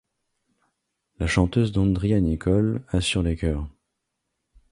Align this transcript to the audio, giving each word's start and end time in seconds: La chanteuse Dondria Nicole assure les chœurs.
La 1.19 1.27
chanteuse 1.27 1.71
Dondria 1.71 2.19
Nicole 2.19 2.83
assure 2.89 3.21
les 3.21 3.35
chœurs. 3.35 3.67